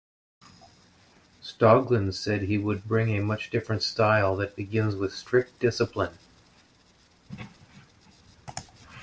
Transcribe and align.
Stoglin 1.43 2.11
said 2.11 2.41
he 2.41 2.57
would 2.57 2.87
bring 2.87 3.15
a 3.15 3.21
much 3.21 3.51
different 3.51 3.83
style 3.83 4.35
that 4.37 4.55
begins 4.55 4.95
with 4.95 5.13
strict 5.13 5.59
discipline. 5.59 6.17